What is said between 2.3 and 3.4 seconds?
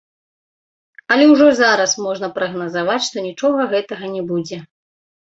прагназаваць што